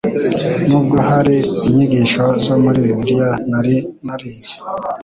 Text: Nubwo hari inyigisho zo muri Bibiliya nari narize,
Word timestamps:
Nubwo 0.67 0.95
hari 1.09 1.35
inyigisho 1.67 2.23
zo 2.45 2.55
muri 2.63 2.79
Bibiliya 2.85 3.29
nari 3.51 3.75
narize, 4.05 4.53